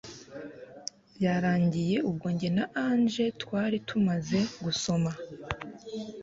[1.23, 5.11] yarangiye ubwo njye na Angel twari tumaze gusoma